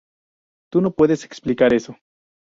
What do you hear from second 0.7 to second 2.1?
Tú no puedes explicar eso.